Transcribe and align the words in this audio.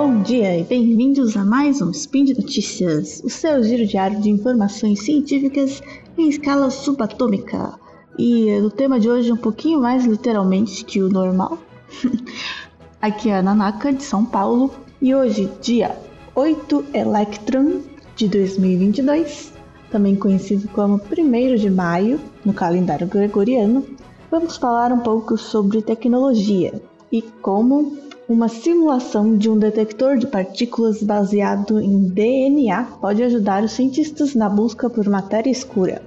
Bom 0.00 0.22
dia 0.22 0.56
e 0.56 0.62
bem-vindos 0.62 1.36
a 1.36 1.44
mais 1.44 1.82
um 1.82 1.90
Spin 1.90 2.26
de 2.26 2.34
Notícias, 2.34 3.20
o 3.24 3.28
seu 3.28 3.60
giro 3.64 3.84
diário 3.84 4.20
de 4.20 4.30
informações 4.30 5.02
científicas 5.02 5.82
em 6.16 6.28
escala 6.28 6.70
subatômica. 6.70 7.74
E 8.16 8.48
o 8.60 8.70
tema 8.70 9.00
de 9.00 9.10
hoje 9.10 9.28
é 9.28 9.34
um 9.34 9.36
pouquinho 9.36 9.80
mais 9.80 10.06
literalmente 10.06 10.84
que 10.84 11.02
o 11.02 11.08
normal. 11.08 11.58
Aqui 13.02 13.28
é 13.28 13.38
a 13.38 13.42
Nanaka 13.42 13.92
de 13.92 14.04
São 14.04 14.24
Paulo 14.24 14.70
e 15.02 15.12
hoje, 15.12 15.50
dia 15.60 15.98
8 16.32 16.84
Electron 16.94 17.80
de 18.14 18.28
2022, 18.28 19.52
também 19.90 20.14
conhecido 20.14 20.68
como 20.68 21.00
1 21.10 21.56
de 21.56 21.70
maio 21.70 22.20
no 22.44 22.52
calendário 22.52 23.08
gregoriano, 23.08 23.84
vamos 24.30 24.58
falar 24.58 24.92
um 24.92 25.00
pouco 25.00 25.36
sobre 25.36 25.82
tecnologia 25.82 26.80
e 27.10 27.20
como 27.20 27.98
uma 28.28 28.46
simulação 28.46 29.38
de 29.38 29.48
um 29.48 29.58
detector 29.58 30.18
de 30.18 30.26
partículas 30.26 31.02
baseado 31.02 31.80
em 31.80 32.08
DNA 32.08 32.84
pode 33.00 33.22
ajudar 33.22 33.64
os 33.64 33.72
cientistas 33.72 34.34
na 34.34 34.50
busca 34.50 34.90
por 34.90 35.08
matéria 35.08 35.50
escura. 35.50 36.02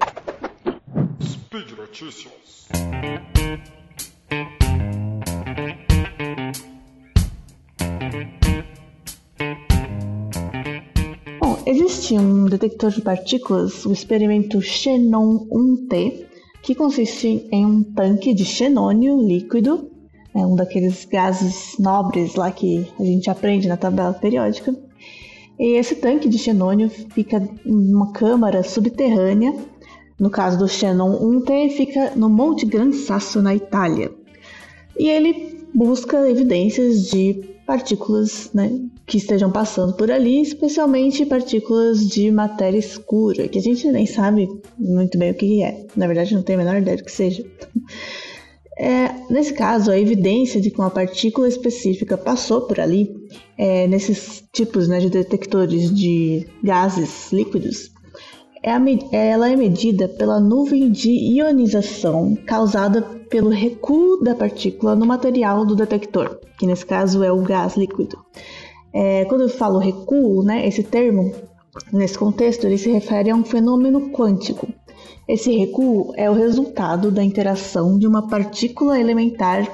Speed 1.19 1.71
Notícias. 1.75 2.67
Bom, 11.39 11.57
existe 11.65 12.13
um 12.13 12.45
detector 12.45 12.91
de 12.91 13.01
partículas, 13.01 13.83
o 13.83 13.91
experimento 13.91 14.61
Xenon 14.61 15.47
1T, 15.47 16.27
que 16.61 16.75
consiste 16.75 17.47
em 17.51 17.65
um 17.65 17.81
tanque 17.81 18.31
de 18.35 18.45
xenônio 18.45 19.19
líquido 19.19 19.90
é 20.33 20.45
um 20.45 20.55
daqueles 20.55 21.05
gases 21.05 21.75
nobres 21.77 22.35
lá 22.35 22.51
que 22.51 22.87
a 22.99 23.03
gente 23.03 23.29
aprende 23.29 23.67
na 23.67 23.77
tabela 23.77 24.13
periódica. 24.13 24.75
E 25.59 25.77
esse 25.77 25.95
tanque 25.95 26.27
de 26.27 26.37
xenônio 26.37 26.89
fica 26.89 27.37
em 27.65 27.93
uma 27.93 28.11
câmara 28.11 28.63
subterrânea, 28.63 29.53
no 30.19 30.29
caso 30.29 30.57
do 30.57 30.67
Xenon 30.67 31.19
1T, 31.19 31.71
fica 31.71 32.11
no 32.15 32.29
Monte 32.29 32.65
Gran 32.65 32.91
Sasso, 32.91 33.41
na 33.41 33.55
Itália. 33.55 34.11
E 34.97 35.09
ele 35.09 35.65
busca 35.73 36.29
evidências 36.29 37.09
de 37.09 37.43
partículas 37.65 38.51
né, 38.53 38.79
que 39.05 39.17
estejam 39.17 39.51
passando 39.51 39.93
por 39.93 40.11
ali, 40.11 40.41
especialmente 40.41 41.25
partículas 41.25 42.07
de 42.07 42.29
matéria 42.31 42.77
escura, 42.77 43.47
que 43.47 43.57
a 43.57 43.61
gente 43.61 43.89
nem 43.91 44.05
sabe 44.05 44.47
muito 44.77 45.17
bem 45.17 45.31
o 45.31 45.33
que 45.33 45.63
é. 45.63 45.85
Na 45.95 46.05
verdade, 46.07 46.35
não 46.35 46.43
tem 46.43 46.55
a 46.55 46.59
menor 46.59 46.77
ideia 46.77 46.97
do 46.97 47.03
que 47.03 47.11
seja. 47.11 47.45
É, 48.77 49.09
nesse 49.29 49.53
caso, 49.53 49.91
a 49.91 49.99
evidência 49.99 50.61
de 50.61 50.71
que 50.71 50.79
uma 50.79 50.89
partícula 50.89 51.47
específica 51.47 52.17
passou 52.17 52.61
por 52.61 52.79
ali, 52.79 53.13
é, 53.57 53.85
nesses 53.87 54.43
tipos 54.53 54.87
né, 54.87 54.99
de 54.99 55.09
detectores 55.09 55.93
de 55.93 56.47
gases 56.63 57.31
líquidos, 57.31 57.91
é 58.63 58.71
a, 58.71 58.81
ela 59.11 59.49
é 59.49 59.55
medida 59.55 60.07
pela 60.07 60.39
nuvem 60.39 60.89
de 60.91 61.09
ionização 61.09 62.35
causada 62.45 63.01
pelo 63.29 63.49
recuo 63.49 64.21
da 64.21 64.35
partícula 64.35 64.95
no 64.95 65.05
material 65.05 65.65
do 65.65 65.75
detector, 65.75 66.39
que 66.57 66.67
nesse 66.67 66.85
caso 66.85 67.23
é 67.23 67.31
o 67.31 67.41
gás 67.41 67.75
líquido. 67.75 68.17
É, 68.93 69.25
quando 69.25 69.41
eu 69.41 69.49
falo 69.49 69.79
recuo, 69.79 70.43
né, 70.43 70.67
esse 70.67 70.83
termo, 70.83 71.33
nesse 71.91 72.17
contexto, 72.17 72.65
ele 72.65 72.77
se 72.77 72.91
refere 72.91 73.29
a 73.29 73.35
um 73.35 73.43
fenômeno 73.43 74.11
quântico 74.11 74.67
esse 75.31 75.49
recuo 75.55 76.11
é 76.17 76.29
o 76.29 76.33
resultado 76.33 77.09
da 77.09 77.23
interação 77.23 77.97
de 77.97 78.05
uma 78.05 78.27
partícula 78.27 78.99
elementar 78.99 79.65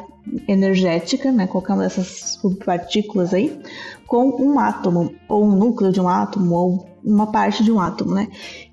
energética, 0.48 1.31
né, 1.31 1.48
colocando 1.48 1.81
essas 1.81 2.37
subpartículas 2.39 3.33
aí, 3.33 3.59
com 4.05 4.30
um 4.39 4.59
átomo, 4.59 5.15
ou 5.27 5.43
um 5.43 5.55
núcleo 5.55 5.92
de 5.92 5.99
um 5.99 6.08
átomo, 6.08 6.54
ou 6.54 6.86
uma 7.04 7.31
parte 7.31 7.64
de 7.64 7.71
um 7.71 7.80
átomo, 7.80 8.14
né? 8.14 8.27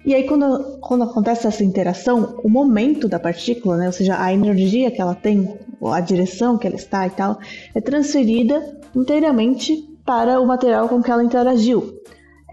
E 0.04 0.14
aí, 0.14 0.24
quando, 0.26 0.78
quando 0.80 1.04
acontece 1.04 1.46
essa 1.46 1.64
interação, 1.64 2.38
o 2.44 2.50
momento 2.50 3.08
da 3.08 3.18
partícula, 3.18 3.78
né, 3.78 3.86
ou 3.86 3.92
seja, 3.92 4.20
a 4.20 4.34
energia 4.34 4.90
que 4.90 5.00
ela 5.00 5.14
tem, 5.14 5.56
a 5.82 6.00
direção 6.00 6.58
que 6.58 6.66
ela 6.66 6.76
está 6.76 7.06
e 7.06 7.10
tal, 7.10 7.38
é 7.74 7.80
transferida 7.80 8.78
inteiramente 8.94 9.88
para 10.04 10.38
o 10.38 10.46
material 10.46 10.86
com 10.88 11.02
que 11.02 11.10
ela 11.10 11.24
interagiu 11.24 11.94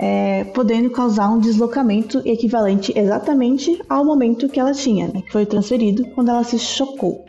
é, 0.01 0.45
podendo 0.45 0.89
causar 0.89 1.29
um 1.29 1.37
deslocamento 1.37 2.23
equivalente 2.25 2.91
exatamente 2.97 3.79
ao 3.87 4.03
momento 4.03 4.49
que 4.49 4.59
ela 4.59 4.73
tinha, 4.73 5.07
né, 5.07 5.21
que 5.21 5.31
foi 5.31 5.45
transferido 5.45 6.03
quando 6.15 6.29
ela 6.29 6.43
se 6.43 6.57
chocou. 6.57 7.23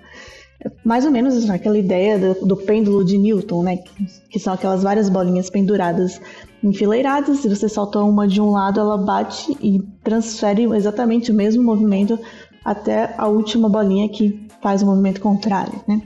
Mais 0.82 1.05
ou 1.05 1.11
menos 1.11 1.50
aquela 1.50 1.77
ideia 1.77 2.19
do, 2.19 2.47
do 2.47 2.56
pêndulo 2.56 3.05
de 3.05 3.19
Newton, 3.19 3.62
né, 3.62 3.77
que, 3.77 4.06
que, 4.31 4.38
são 4.38 4.55
aquelas 4.55 4.82
várias 4.82 5.11
bolinhas 5.11 5.50
penduradas 5.50 6.19
enfileiradas, 6.65 7.41
se 7.41 7.49
você 7.49 7.69
solta 7.69 7.99
uma 7.99 8.27
de 8.27 8.41
um 8.41 8.50
lado, 8.50 8.81
ela 8.81 8.97
bate 8.97 9.55
e 9.61 9.82
transfere 10.03 10.65
exatamente 10.75 11.31
o 11.31 11.34
mesmo 11.34 11.62
movimento 11.62 12.19
até 12.65 13.15
a 13.19 13.27
última 13.27 13.69
bolinha 13.69 14.09
que 14.09 14.47
faz 14.62 14.82
o 14.82 14.87
movimento 14.87 15.21
contrário. 15.21 15.78
Né? 15.87 16.00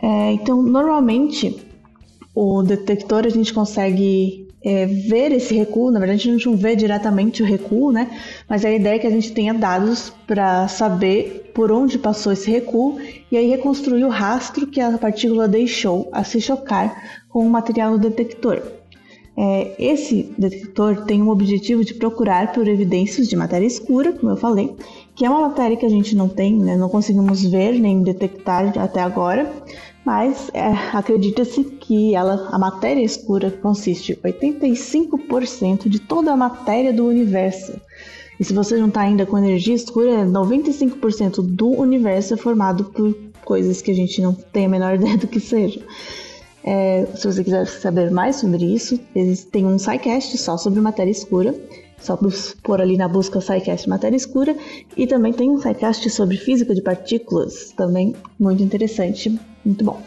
É, 0.00 0.32
então, 0.32 0.62
normalmente, 0.62 1.56
o 2.34 2.62
detector 2.62 3.24
a 3.24 3.30
gente 3.30 3.52
consegue 3.52 4.47
é, 4.64 4.86
ver 4.86 5.32
esse 5.32 5.54
recuo. 5.54 5.90
Na 5.90 5.98
verdade, 5.98 6.28
a 6.28 6.32
gente 6.32 6.46
não 6.46 6.56
vê 6.56 6.74
diretamente 6.74 7.42
o 7.42 7.46
recuo, 7.46 7.92
né? 7.92 8.10
Mas 8.48 8.64
a 8.64 8.70
ideia 8.70 8.96
é 8.96 8.98
que 8.98 9.06
a 9.06 9.10
gente 9.10 9.32
tenha 9.32 9.54
dados 9.54 10.12
para 10.26 10.68
saber 10.68 11.52
por 11.54 11.72
onde 11.72 11.98
passou 11.98 12.32
esse 12.32 12.50
recuo 12.50 12.98
e 13.30 13.36
aí 13.36 13.48
reconstruir 13.48 14.04
o 14.04 14.08
rastro 14.08 14.66
que 14.66 14.80
a 14.80 14.96
partícula 14.98 15.48
deixou 15.48 16.08
a 16.12 16.22
se 16.24 16.40
chocar 16.40 17.22
com 17.28 17.46
o 17.46 17.50
material 17.50 17.98
do 17.98 18.08
detector. 18.08 18.62
É, 19.40 19.76
esse 19.78 20.34
detector 20.36 21.04
tem 21.04 21.22
o 21.22 21.28
objetivo 21.28 21.84
de 21.84 21.94
procurar 21.94 22.52
por 22.52 22.66
evidências 22.66 23.28
de 23.28 23.36
matéria 23.36 23.66
escura, 23.66 24.12
como 24.12 24.32
eu 24.32 24.36
falei, 24.36 24.74
que 25.14 25.24
é 25.24 25.30
uma 25.30 25.42
matéria 25.42 25.76
que 25.76 25.86
a 25.86 25.88
gente 25.88 26.16
não 26.16 26.28
tem, 26.28 26.56
né, 26.58 26.76
não 26.76 26.88
conseguimos 26.88 27.44
ver 27.44 27.78
nem 27.78 28.02
detectar 28.02 28.76
até 28.76 29.00
agora, 29.00 29.48
mas 30.04 30.50
é, 30.54 30.68
acredita-se 30.92 31.64
que 31.64 32.14
ela, 32.14 32.48
a 32.50 32.58
matéria 32.58 33.02
escura 33.02 33.50
consiste 33.50 34.12
em 34.12 34.32
85% 34.32 35.88
de 35.88 35.98
toda 35.98 36.32
a 36.32 36.36
matéria 36.36 36.92
do 36.92 37.06
universo. 37.06 37.78
E 38.38 38.44
se 38.44 38.52
você 38.52 38.78
juntar 38.78 39.02
ainda 39.02 39.26
com 39.26 39.36
energia 39.36 39.74
escura, 39.74 40.24
95% 40.24 41.42
do 41.42 41.68
universo 41.70 42.34
é 42.34 42.36
formado 42.36 42.84
por 42.84 43.14
coisas 43.44 43.82
que 43.82 43.90
a 43.90 43.94
gente 43.94 44.20
não 44.20 44.32
tem 44.32 44.66
a 44.66 44.68
menor 44.68 44.94
ideia 44.96 45.16
do 45.16 45.26
que 45.26 45.40
seja. 45.40 45.80
É, 46.62 47.06
se 47.14 47.26
você 47.26 47.42
quiser 47.42 47.66
saber 47.66 48.10
mais 48.10 48.36
sobre 48.36 48.64
isso, 48.64 48.98
tem 49.50 49.66
um 49.66 49.78
SciCast 49.78 50.36
só 50.38 50.56
sobre 50.56 50.80
matéria 50.80 51.10
escura. 51.10 51.54
Só 52.00 52.18
por 52.62 52.80
ali 52.80 52.96
na 52.96 53.08
busca 53.08 53.40
SciCast 53.40 53.88
matéria 53.88 54.16
escura. 54.16 54.56
E 54.96 55.06
também 55.06 55.32
tem 55.32 55.50
um 55.50 55.58
SciCast 55.58 56.08
sobre 56.10 56.36
física 56.36 56.74
de 56.74 56.82
partículas, 56.82 57.72
também 57.76 58.14
muito 58.38 58.62
interessante 58.62 59.38
muito 59.64 59.84
bom. 59.84 60.00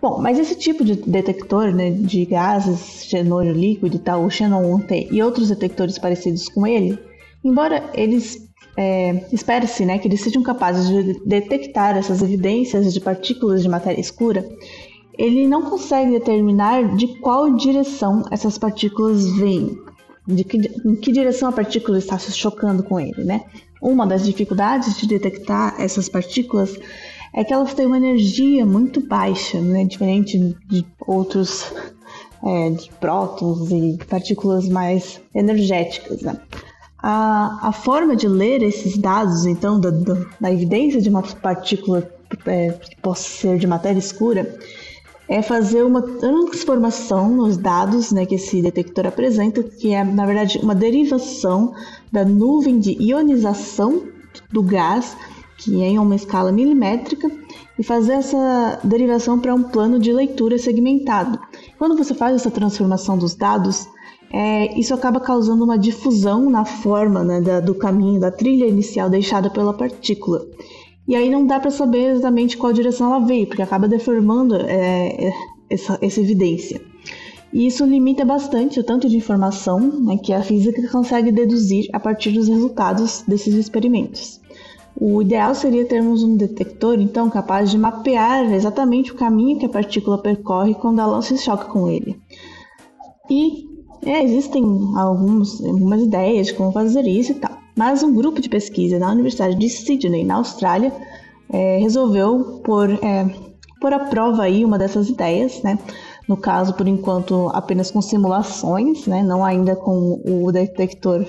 Bom, 0.00 0.20
mas 0.20 0.38
esse 0.38 0.54
tipo 0.54 0.84
de 0.84 0.96
detector 0.96 1.72
né, 1.72 1.90
de 1.90 2.24
gases, 2.26 3.06
xenônio 3.06 3.52
líquido 3.52 3.96
e 3.96 3.98
tal, 3.98 4.24
o 4.24 4.30
Xenon 4.30 4.78
1T 4.78 5.08
e 5.10 5.22
outros 5.22 5.48
detectores 5.48 5.98
parecidos 5.98 6.48
com 6.48 6.66
ele, 6.66 6.98
embora 7.42 7.90
eles 7.94 8.48
é, 8.76 9.24
espere-se 9.32 9.84
né, 9.84 9.98
que 9.98 10.08
eles 10.08 10.20
sejam 10.20 10.42
capazes 10.42 10.88
de 10.88 11.20
detectar 11.24 11.96
essas 11.96 12.20
evidências 12.20 12.92
de 12.92 13.00
partículas 13.00 13.62
de 13.62 13.68
matéria 13.68 14.00
escura, 14.00 14.46
ele 15.16 15.46
não 15.46 15.62
consegue 15.62 16.10
determinar 16.10 16.96
de 16.96 17.06
qual 17.20 17.54
direção 17.54 18.24
essas 18.30 18.58
partículas 18.58 19.24
vêm, 19.38 19.78
de 20.26 20.44
que, 20.44 20.58
em 20.84 20.96
que 20.96 21.12
direção 21.12 21.48
a 21.48 21.52
partícula 21.52 21.98
está 21.98 22.18
se 22.18 22.32
chocando 22.32 22.82
com 22.82 22.98
ele, 22.98 23.24
né? 23.24 23.42
Uma 23.80 24.06
das 24.06 24.24
dificuldades 24.24 24.96
de 24.96 25.06
detectar 25.06 25.74
essas 25.78 26.08
partículas 26.08 26.78
é 27.34 27.42
que 27.42 27.52
elas 27.52 27.74
têm 27.74 27.86
uma 27.86 27.96
energia 27.96 28.64
muito 28.64 29.06
baixa, 29.06 29.60
né? 29.60 29.84
diferente 29.84 30.56
de 30.66 30.86
outros 31.06 31.70
é, 32.44 32.70
de 32.70 32.88
prótons 33.00 33.70
e 33.70 33.98
partículas 34.08 34.68
mais 34.68 35.20
energéticas. 35.34 36.22
Né? 36.22 36.38
A, 37.02 37.68
a 37.68 37.72
forma 37.72 38.14
de 38.14 38.28
ler 38.28 38.62
esses 38.62 38.96
dados, 38.96 39.44
então, 39.44 39.80
da, 39.80 39.90
da 40.40 40.52
evidência 40.52 41.02
de 41.02 41.08
uma 41.08 41.22
partícula 41.22 42.08
é, 42.46 42.70
que 42.70 42.96
possa 43.02 43.28
ser 43.28 43.58
de 43.58 43.66
matéria 43.66 43.98
escura, 43.98 44.58
é 45.28 45.40
fazer 45.42 45.84
uma 45.84 46.02
transformação 46.02 47.30
nos 47.30 47.56
dados 47.56 48.12
né, 48.12 48.26
que 48.26 48.34
esse 48.34 48.60
detector 48.60 49.06
apresenta, 49.06 49.62
que 49.62 49.92
é, 49.92 50.04
na 50.04 50.26
verdade, 50.26 50.58
uma 50.62 50.74
derivação 50.74 51.74
da 52.12 52.24
nuvem 52.24 52.78
de 52.78 52.92
ionização 53.02 54.02
do 54.52 54.62
gás 54.62 55.16
que 55.56 55.82
é 55.82 55.88
em 55.88 55.98
uma 55.98 56.14
escala 56.14 56.52
milimétrica, 56.52 57.30
e 57.78 57.82
fazer 57.82 58.14
essa 58.14 58.78
derivação 58.84 59.38
para 59.38 59.54
um 59.54 59.62
plano 59.62 59.98
de 59.98 60.12
leitura 60.12 60.58
segmentado. 60.58 61.38
Quando 61.78 61.96
você 61.96 62.14
faz 62.14 62.36
essa 62.36 62.50
transformação 62.50 63.18
dos 63.18 63.34
dados, 63.34 63.88
é, 64.32 64.78
isso 64.78 64.94
acaba 64.94 65.20
causando 65.20 65.64
uma 65.64 65.78
difusão 65.78 66.50
na 66.50 66.64
forma 66.64 67.24
né, 67.24 67.40
da, 67.40 67.60
do 67.60 67.74
caminho, 67.74 68.20
da 68.20 68.30
trilha 68.30 68.66
inicial 68.66 69.10
deixada 69.10 69.50
pela 69.50 69.72
partícula. 69.72 70.46
E 71.06 71.14
aí 71.14 71.30
não 71.30 71.46
dá 71.46 71.60
para 71.60 71.70
saber 71.70 72.12
exatamente 72.12 72.56
qual 72.56 72.72
direção 72.72 73.12
ela 73.12 73.24
veio, 73.24 73.46
porque 73.46 73.62
acaba 73.62 73.86
deformando 73.86 74.56
é, 74.56 75.30
essa, 75.68 75.98
essa 76.00 76.20
evidência. 76.20 76.80
E 77.52 77.66
isso 77.66 77.84
limita 77.84 78.24
bastante 78.24 78.80
o 78.80 78.84
tanto 78.84 79.08
de 79.08 79.16
informação 79.16 79.78
né, 79.78 80.16
que 80.16 80.32
a 80.32 80.42
física 80.42 80.88
consegue 80.90 81.30
deduzir 81.30 81.88
a 81.92 82.00
partir 82.00 82.32
dos 82.32 82.48
resultados 82.48 83.22
desses 83.28 83.54
experimentos. 83.54 84.40
O 85.00 85.22
ideal 85.22 85.54
seria 85.54 85.84
termos 85.84 86.22
um 86.22 86.36
detector, 86.36 87.00
então, 87.00 87.28
capaz 87.28 87.70
de 87.70 87.78
mapear 87.78 88.52
exatamente 88.52 89.12
o 89.12 89.16
caminho 89.16 89.58
que 89.58 89.66
a 89.66 89.68
partícula 89.68 90.18
percorre 90.18 90.74
quando 90.74 91.00
ela 91.00 91.20
se 91.20 91.36
choca 91.36 91.66
com 91.66 91.88
ele. 91.88 92.20
E 93.28 93.68
é, 94.04 94.22
existem 94.22 94.64
alguns, 94.96 95.62
algumas 95.64 96.02
ideias 96.02 96.48
de 96.48 96.54
como 96.54 96.72
fazer 96.72 97.06
isso 97.06 97.32
e 97.32 97.34
tal. 97.36 97.63
Mas 97.76 98.02
um 98.02 98.14
grupo 98.14 98.40
de 98.40 98.48
pesquisa 98.48 98.98
da 98.98 99.10
Universidade 99.10 99.56
de 99.56 99.68
Sydney, 99.68 100.24
na 100.24 100.36
Austrália, 100.36 100.92
é, 101.52 101.78
resolveu 101.78 102.60
pôr, 102.64 102.90
é, 103.02 103.28
pôr 103.80 103.92
à 103.92 103.98
prova 103.98 104.44
aí 104.44 104.64
uma 104.64 104.78
dessas 104.78 105.08
ideias, 105.08 105.62
né? 105.62 105.78
No 106.28 106.36
caso, 106.36 106.72
por 106.74 106.88
enquanto, 106.88 107.50
apenas 107.52 107.90
com 107.90 108.00
simulações, 108.00 109.06
né? 109.06 109.22
Não 109.22 109.44
ainda 109.44 109.76
com 109.76 110.20
o 110.24 110.50
detector 110.52 111.26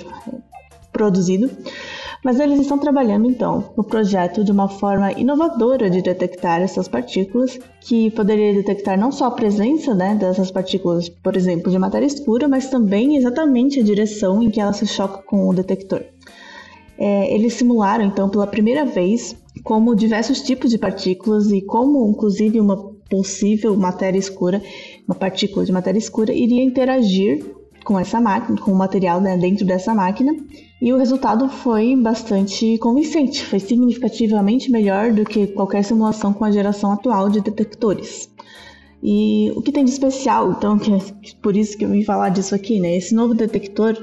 produzido. 0.92 1.50
Mas 2.24 2.40
eles 2.40 2.60
estão 2.60 2.80
trabalhando 2.80 3.30
então 3.30 3.72
no 3.78 3.84
projeto 3.84 4.44
de 4.44 4.52
uma 4.52 4.68
forma 4.68 5.12
inovadora 5.12 5.92
de 5.92 6.02
detectar 6.02 6.60
essas 6.60 6.88
partículas, 6.88 7.60
que 7.82 8.10
poderia 8.12 8.52
detectar 8.52 8.98
não 8.98 9.12
só 9.12 9.26
a 9.26 9.32
presença 9.32 9.94
né, 9.94 10.16
dessas 10.16 10.50
partículas, 10.50 11.08
por 11.08 11.38
exemplo, 11.38 11.70
de 11.70 11.78
matéria 11.78 12.08
escura, 12.08 12.48
mas 12.48 12.68
também 12.68 13.16
exatamente 13.16 13.80
a 13.80 13.84
direção 13.84 14.42
em 14.42 14.50
que 14.50 14.60
ela 14.60 14.74
se 14.74 14.88
choca 14.88 15.22
com 15.22 15.48
o 15.48 15.54
detector. 15.54 16.02
É, 16.98 17.34
eles 17.34 17.54
simularam 17.54 18.06
então 18.06 18.30
pela 18.30 18.48
primeira 18.48 18.86
vez 18.86 19.36
como 19.64 19.96
diversos 19.96 20.42
tipos 20.42 20.70
de 20.70 20.78
partículas 20.78 21.52
e 21.52 21.62
como, 21.62 22.08
inclusive, 22.10 22.60
uma 22.60 22.96
possível 23.10 23.76
matéria 23.76 24.18
escura, 24.18 24.62
uma 25.08 25.16
partícula 25.16 25.66
de 25.66 25.72
matéria 25.72 26.00
escura, 26.00 26.34
iria 26.34 26.64
interagir 26.64 27.46
com 27.84 28.00
essa 28.00 28.20
máquina, 28.20 28.60
com 28.60 28.72
o 28.72 28.76
material 28.76 29.22
né, 29.22 29.38
dentro 29.38 29.66
dessa 29.66 29.94
máquina, 29.94 30.36
e 30.82 30.92
o 30.92 30.98
resultado 30.98 31.48
foi 31.48 31.96
bastante 31.96 32.78
convincente, 32.80 33.46
foi 33.46 33.60
significativamente 33.60 34.72
melhor 34.72 35.14
do 35.14 35.24
que 35.24 35.48
qualquer 35.48 35.84
simulação 35.84 36.34
com 36.34 36.44
a 36.44 36.52
geração 36.52 36.92
atual 36.92 37.30
de 37.30 37.42
detectores. 37.42 38.30
E 39.04 39.52
o 39.56 39.62
que 39.62 39.72
tem 39.72 39.86
de 39.86 39.92
especial, 39.92 40.52
então, 40.52 40.80
que 40.80 40.92
é 40.92 40.98
por 41.42 41.56
isso 41.56 41.78
que 41.78 41.86
eu 41.86 41.90
vim 41.90 42.04
falar 42.04 42.30
disso 42.30 42.56
aqui, 42.56 42.80
né? 42.80 42.98
Esse 42.98 43.14
novo 43.14 43.36
detector, 43.36 43.96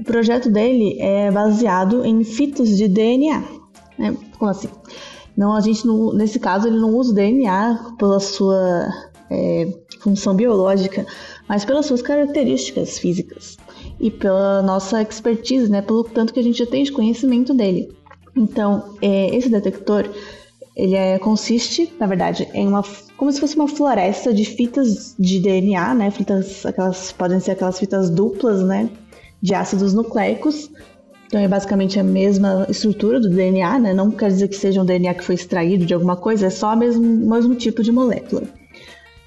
o 0.00 0.02
projeto 0.04 0.50
dele 0.50 0.96
é 0.98 1.30
baseado 1.30 2.04
em 2.04 2.24
fitas 2.24 2.76
de 2.76 2.88
DNA. 2.88 3.44
Né? 3.98 4.16
Como 4.38 4.50
assim? 4.50 4.68
Não, 5.36 5.54
a 5.54 5.60
gente 5.60 5.86
não, 5.86 6.12
nesse 6.12 6.38
caso 6.38 6.66
ele 6.66 6.78
não 6.78 6.94
usa 6.96 7.12
o 7.12 7.14
DNA 7.14 7.94
pela 7.98 8.18
sua 8.18 8.88
é, 9.30 9.68
função 10.00 10.34
biológica, 10.34 11.06
mas 11.46 11.64
pelas 11.64 11.86
suas 11.86 12.00
características 12.00 12.98
físicas 12.98 13.58
e 14.00 14.10
pela 14.10 14.62
nossa 14.62 15.02
expertise, 15.02 15.70
né, 15.70 15.82
pelo 15.82 16.02
tanto 16.02 16.32
que 16.32 16.40
a 16.40 16.42
gente 16.42 16.58
já 16.58 16.66
tem 16.66 16.82
de 16.82 16.92
conhecimento 16.92 17.52
dele. 17.52 17.92
Então, 18.34 18.96
é, 19.02 19.34
esse 19.36 19.50
detector 19.50 20.08
ele 20.74 20.94
é, 20.94 21.18
consiste, 21.18 21.92
na 22.00 22.06
verdade, 22.06 22.48
em 22.54 22.66
uma 22.66 22.82
como 23.16 23.30
se 23.30 23.38
fosse 23.38 23.54
uma 23.54 23.68
floresta 23.68 24.32
de 24.32 24.46
fitas 24.46 25.14
de 25.18 25.38
DNA, 25.40 25.94
né? 25.94 26.10
Fitas, 26.10 26.64
aquelas 26.64 27.12
podem 27.12 27.38
ser 27.38 27.50
aquelas 27.50 27.78
fitas 27.78 28.08
duplas, 28.08 28.62
né? 28.62 28.88
De 29.42 29.54
ácidos 29.54 29.94
nucleicos. 29.94 30.70
Então 31.26 31.40
é 31.40 31.46
basicamente 31.46 31.98
a 31.98 32.02
mesma 32.02 32.66
estrutura 32.68 33.20
do 33.20 33.30
DNA, 33.30 33.78
né? 33.78 33.94
Não 33.94 34.10
quer 34.10 34.28
dizer 34.28 34.48
que 34.48 34.56
seja 34.56 34.82
um 34.82 34.84
DNA 34.84 35.14
que 35.14 35.24
foi 35.24 35.36
extraído 35.36 35.86
de 35.86 35.94
alguma 35.94 36.16
coisa, 36.16 36.46
é 36.46 36.50
só 36.50 36.74
o 36.74 36.76
mesmo, 36.76 37.02
mesmo 37.02 37.54
tipo 37.54 37.82
de 37.82 37.92
molécula. 37.92 38.42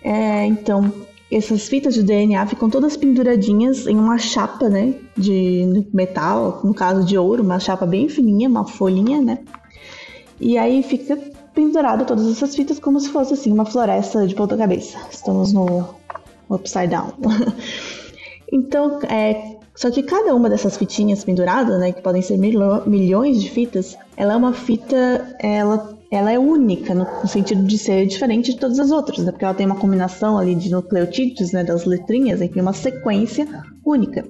É, 0.03 0.45
então, 0.45 0.91
essas 1.31 1.67
fitas 1.67 1.93
de 1.93 2.03
DNA 2.03 2.45
ficam 2.45 2.69
todas 2.69 2.97
penduradinhas 2.97 3.87
em 3.87 3.95
uma 3.95 4.17
chapa, 4.17 4.69
né, 4.69 4.93
de 5.17 5.87
metal, 5.93 6.59
no 6.63 6.73
caso 6.73 7.05
de 7.05 7.17
ouro, 7.17 7.41
uma 7.41 7.59
chapa 7.59 7.85
bem 7.85 8.09
fininha, 8.09 8.49
uma 8.49 8.67
folhinha, 8.67 9.21
né? 9.21 9.39
E 10.39 10.57
aí 10.57 10.83
fica 10.83 11.17
pendurado 11.53 12.05
todas 12.05 12.27
essas 12.27 12.55
fitas 12.55 12.79
como 12.79 12.99
se 12.99 13.09
fosse 13.09 13.33
assim 13.33 13.51
uma 13.51 13.65
floresta 13.65 14.27
de 14.27 14.35
ponta 14.35 14.57
cabeça. 14.57 14.97
Estamos 15.09 15.53
no 15.53 15.87
upside 16.49 16.87
down. 16.87 17.13
então, 18.51 18.99
é, 19.03 19.52
só 19.75 19.89
que 19.89 20.03
cada 20.03 20.35
uma 20.35 20.49
dessas 20.49 20.77
fitinhas 20.77 21.23
penduradas, 21.23 21.79
né, 21.79 21.91
que 21.91 22.01
podem 22.01 22.21
ser 22.21 22.37
milhões 22.37 23.41
de 23.41 23.49
fitas, 23.49 23.97
ela 24.15 24.33
é 24.33 24.35
uma 24.35 24.53
fita, 24.53 25.35
ela 25.39 25.93
ela 26.13 26.31
é 26.31 26.37
única 26.37 26.93
no, 26.93 27.07
sentido 27.27 27.63
de 27.63 27.75
ser 27.75 28.05
diferente 28.05 28.53
de 28.53 28.59
todas 28.59 28.77
as 28.77 28.91
outras, 28.91 29.25
né? 29.25 29.31
porque 29.31 29.43
ela 29.43 29.53
tem 29.55 29.65
uma 29.65 29.79
combinação 29.79 30.37
ali 30.37 30.53
de 30.53 30.69
nucleotídeos, 30.69 31.51
né, 31.51 31.63
das 31.63 31.85
letrinhas, 31.85 32.39
enfim, 32.39 32.61
uma 32.61 32.71
sequência 32.71 33.47
única. 33.83 34.23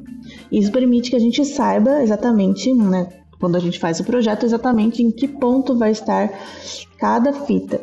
Isso 0.49 0.71
permite 0.71 1.09
que 1.09 1.15
a 1.17 1.19
gente 1.19 1.43
saiba 1.43 2.01
exatamente, 2.01 2.73
né, 2.73 3.09
quando 3.37 3.57
a 3.57 3.59
gente 3.59 3.79
faz 3.79 3.99
o 3.99 4.05
projeto, 4.05 4.45
exatamente 4.45 5.03
em 5.03 5.11
que 5.11 5.27
ponto 5.27 5.77
vai 5.77 5.91
estar 5.91 6.31
cada 6.97 7.33
fita. 7.33 7.81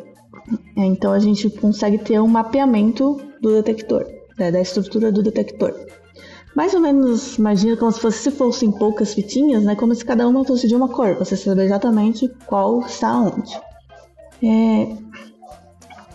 É, 0.75 0.83
então 0.83 1.11
a 1.11 1.19
gente 1.19 1.47
consegue 1.51 1.99
ter 1.99 2.19
um 2.19 2.27
mapeamento 2.27 3.21
do 3.39 3.53
detector, 3.53 4.03
né, 4.35 4.51
da 4.51 4.59
estrutura 4.59 5.11
do 5.11 5.21
detector. 5.21 5.75
Mais 6.55 6.73
ou 6.73 6.81
menos, 6.81 7.37
imagina 7.37 7.77
como 7.77 7.91
se, 7.91 7.99
fosse, 7.99 8.17
se 8.19 8.31
fossem 8.31 8.71
poucas 8.71 9.13
fitinhas, 9.13 9.63
né? 9.63 9.75
Como 9.75 9.95
se 9.95 10.03
cada 10.03 10.27
uma 10.27 10.43
fosse 10.43 10.67
de 10.67 10.75
uma 10.75 10.89
cor, 10.89 11.15
você 11.15 11.37
saber 11.37 11.63
exatamente 11.63 12.29
qual 12.45 12.81
está 12.81 13.17
onde. 13.17 13.59
É... 14.43 14.95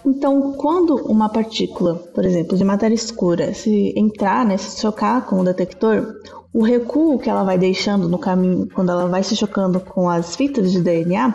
Então, 0.05 0.53
quando 0.53 0.95
uma 1.07 1.29
partícula, 1.29 1.97
por 2.15 2.25
exemplo, 2.25 2.57
de 2.57 2.65
matéria 2.65 2.95
escura, 2.95 3.53
se 3.53 3.93
entrar, 3.97 4.47
né, 4.47 4.57
se 4.57 4.81
chocar 4.81 5.27
com 5.27 5.41
o 5.41 5.45
detector, 5.45 6.15
o 6.53 6.63
recuo 6.63 7.19
que 7.19 7.29
ela 7.29 7.43
vai 7.43 7.59
deixando 7.59 8.09
no 8.09 8.19
caminho, 8.19 8.69
quando 8.73 8.91
ela 8.91 9.07
vai 9.09 9.23
se 9.23 9.35
chocando 9.35 9.81
com 9.81 10.09
as 10.09 10.37
fitas 10.37 10.71
de 10.71 10.81
DNA, 10.81 11.35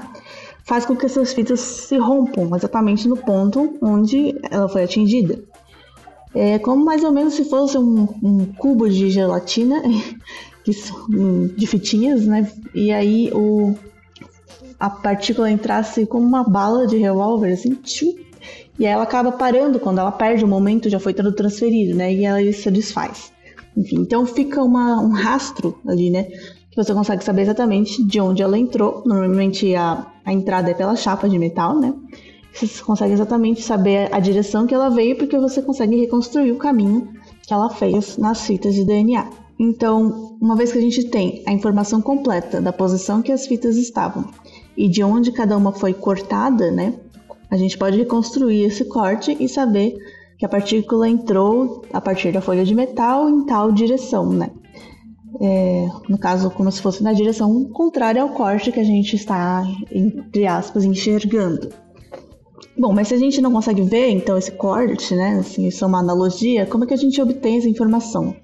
faz 0.63 0.85
com 0.85 0.95
que 0.95 1.05
essas 1.05 1.33
fitas 1.33 1.59
se 1.59 1.97
rompam 1.97 2.55
exatamente 2.55 3.07
no 3.09 3.17
ponto 3.17 3.77
onde 3.81 4.39
ela 4.49 4.69
foi 4.69 4.83
atingida. 4.83 5.43
É 6.33 6.57
como 6.59 6.83
mais 6.85 7.03
ou 7.03 7.11
menos 7.11 7.33
se 7.33 7.45
fosse 7.45 7.77
um, 7.77 8.07
um 8.23 8.45
cubo 8.45 8.89
de 8.89 9.09
gelatina 9.09 9.81
de 11.57 11.67
fitinhas, 11.67 12.25
né? 12.25 12.49
E 12.73 12.91
aí 12.91 13.31
o, 13.33 13.75
a 14.79 14.89
partícula 14.89 15.51
entrasse 15.51 16.05
como 16.05 16.25
uma 16.25 16.43
bala 16.43 16.87
de 16.87 16.97
revólver, 16.97 17.51
assim, 17.51 17.75
tchum, 17.75 18.15
e 18.79 18.85
ela 18.85 19.03
acaba 19.03 19.31
parando 19.31 19.79
quando 19.79 19.99
ela 19.99 20.11
perde 20.11 20.43
o 20.43 20.47
momento, 20.47 20.89
já 20.89 20.99
foi 20.99 21.13
todo 21.13 21.31
transferido, 21.33 21.95
né? 21.95 22.13
E 22.13 22.25
ela 22.25 22.39
se 22.53 22.71
desfaz. 22.71 23.31
Enfim, 23.75 23.99
então 23.99 24.25
fica 24.25 24.63
uma, 24.63 24.99
um 24.99 25.11
rastro 25.11 25.77
ali, 25.87 26.09
né? 26.09 26.23
Que 26.23 26.77
você 26.77 26.93
consegue 26.93 27.23
saber 27.23 27.43
exatamente 27.43 28.03
de 28.03 28.19
onde 28.19 28.41
ela 28.41 28.57
entrou. 28.57 29.03
Normalmente 29.05 29.75
a, 29.75 30.07
a 30.25 30.33
entrada 30.33 30.71
é 30.71 30.73
pela 30.73 30.95
chapa 30.95 31.27
de 31.29 31.37
metal, 31.37 31.79
né? 31.79 31.93
Você 32.53 32.83
consegue 32.83 33.13
exatamente 33.13 33.61
saber 33.61 34.13
a 34.13 34.19
direção 34.19 34.67
que 34.67 34.73
ela 34.73 34.89
veio, 34.89 35.17
porque 35.17 35.37
você 35.37 35.61
consegue 35.61 35.95
reconstruir 35.95 36.51
o 36.51 36.57
caminho 36.57 37.13
que 37.45 37.53
ela 37.53 37.69
fez 37.69 38.17
nas 38.17 38.45
fitas 38.45 38.75
de 38.75 38.85
DNA. 38.85 39.29
Então, 39.59 40.37
uma 40.41 40.55
vez 40.55 40.71
que 40.71 40.77
a 40.79 40.81
gente 40.81 41.09
tem 41.09 41.43
a 41.45 41.53
informação 41.53 42.01
completa 42.01 42.59
da 42.59 42.73
posição 42.73 43.21
que 43.21 43.31
as 43.31 43.45
fitas 43.45 43.77
estavam 43.77 44.25
e 44.75 44.89
de 44.89 45.03
onde 45.03 45.31
cada 45.31 45.55
uma 45.55 45.71
foi 45.71 45.93
cortada, 45.93 46.71
né? 46.71 46.95
A 47.49 47.57
gente 47.57 47.77
pode 47.77 47.97
reconstruir 47.97 48.63
esse 48.63 48.85
corte 48.85 49.37
e 49.39 49.47
saber 49.47 49.97
que 50.39 50.45
a 50.45 50.49
partícula 50.49 51.07
entrou 51.07 51.83
a 51.93 52.01
partir 52.01 52.31
da 52.31 52.41
folha 52.41 52.65
de 52.65 52.73
metal 52.73 53.29
em 53.29 53.45
tal 53.45 53.71
direção, 53.71 54.31
né? 54.33 54.49
É, 55.39 55.87
no 56.09 56.17
caso, 56.17 56.49
como 56.49 56.71
se 56.71 56.81
fosse 56.81 57.03
na 57.03 57.13
direção 57.13 57.65
contrária 57.65 58.21
ao 58.21 58.29
corte 58.29 58.71
que 58.71 58.79
a 58.79 58.83
gente 58.83 59.15
está, 59.15 59.63
entre 59.91 60.47
aspas, 60.47 60.83
enxergando. 60.83 61.69
Bom, 62.77 62.93
mas 62.93 63.09
se 63.09 63.13
a 63.13 63.17
gente 63.17 63.41
não 63.41 63.51
consegue 63.51 63.81
ver, 63.81 64.09
então, 64.09 64.37
esse 64.37 64.51
corte, 64.51 65.13
né? 65.13 65.39
Assim, 65.39 65.67
isso 65.67 65.83
é 65.83 65.87
uma 65.87 65.99
analogia, 65.99 66.65
como 66.65 66.83
é 66.83 66.87
que 66.87 66.93
a 66.93 66.97
gente 66.97 67.21
obtém 67.21 67.57
essa 67.57 67.69
informação? 67.69 68.35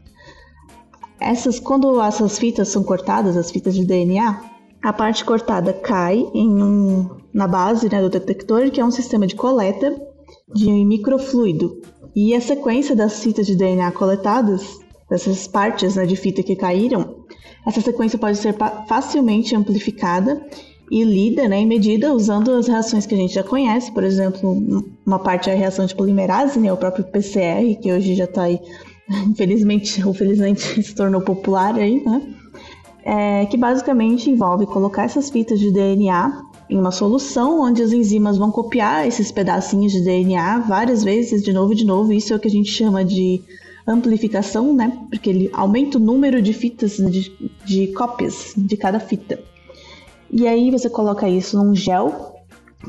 Essas, 1.19 1.59
quando 1.59 1.99
essas 2.01 2.37
fitas 2.37 2.67
são 2.67 2.83
cortadas, 2.83 3.37
as 3.37 3.49
fitas 3.49 3.73
de 3.73 3.85
DNA, 3.85 4.39
a 4.83 4.93
parte 4.93 5.25
cortada 5.25 5.73
cai 5.73 6.25
em 6.33 6.61
um, 6.61 7.09
na 7.33 7.47
base 7.47 7.89
né, 7.89 8.01
do 8.01 8.09
detector, 8.09 8.69
que 8.69 8.79
é 8.79 8.85
um 8.85 8.91
sistema 8.91 9.25
de 9.25 9.35
coleta 9.35 9.95
de 10.53 10.69
microfluido. 10.85 11.81
E 12.15 12.35
a 12.35 12.41
sequência 12.41 12.95
das 12.95 13.21
fitas 13.21 13.47
de 13.47 13.55
DNA 13.55 13.91
coletadas, 13.91 14.79
dessas 15.09 15.47
partes 15.47 15.95
né, 15.95 16.05
de 16.05 16.15
fita 16.15 16.43
que 16.43 16.55
caíram, 16.55 17.25
essa 17.65 17.81
sequência 17.81 18.19
pode 18.19 18.37
ser 18.37 18.55
facilmente 18.87 19.55
amplificada 19.55 20.41
e 20.89 21.03
lida 21.03 21.47
né, 21.47 21.61
e 21.61 21.65
medida 21.65 22.13
usando 22.13 22.51
as 22.51 22.67
reações 22.67 23.05
que 23.05 23.13
a 23.13 23.17
gente 23.17 23.33
já 23.33 23.43
conhece, 23.43 23.91
por 23.91 24.03
exemplo, 24.03 24.85
uma 25.05 25.19
parte 25.19 25.49
é 25.49 25.53
a 25.53 25.57
reação 25.57 25.85
de 25.85 25.95
polimerase, 25.95 26.59
né, 26.59 26.71
o 26.71 26.77
próprio 26.77 27.03
PCR, 27.05 27.75
que 27.81 27.91
hoje 27.91 28.15
já 28.15 28.23
está 28.23 28.43
aí, 28.43 28.59
infelizmente 29.27 30.05
ou 30.05 30.13
felizmente 30.13 30.61
se 30.83 30.95
tornou 30.95 31.21
popular 31.21 31.75
aí, 31.75 32.03
né? 32.03 32.21
é, 33.07 33.45
que 33.45 33.55
basicamente 33.55 34.29
envolve 34.29 34.65
colocar 34.65 35.05
essas 35.05 35.29
fitas 35.29 35.57
de 35.61 35.71
DNA 35.71 36.43
em 36.69 36.77
uma 36.77 36.91
solução 36.91 37.61
onde 37.61 37.81
as 37.81 37.93
enzimas 37.93 38.37
vão 38.37 38.51
copiar 38.51 39.07
esses 39.07 39.31
pedacinhos 39.31 39.93
de 39.93 40.01
DNA 40.03 40.59
várias 40.59 41.05
vezes, 41.05 41.41
de 41.41 41.53
novo 41.53 41.71
e 41.71 41.75
de 41.77 41.85
novo. 41.85 42.11
Isso 42.11 42.33
é 42.33 42.35
o 42.35 42.39
que 42.39 42.49
a 42.49 42.51
gente 42.51 42.69
chama 42.69 43.05
de 43.05 43.41
amplificação, 43.87 44.73
né? 44.73 45.05
Porque 45.09 45.29
ele 45.29 45.49
aumenta 45.53 45.97
o 45.97 46.01
número 46.01 46.41
de 46.41 46.51
fitas, 46.51 46.97
de, 46.97 47.31
de 47.63 47.87
cópias 47.93 48.51
de 48.57 48.75
cada 48.75 48.99
fita. 48.99 49.39
E 50.31 50.47
aí 50.47 50.71
você 50.71 50.89
coloca 50.89 51.27
isso 51.27 51.57
num 51.57 51.75
gel 51.75 52.35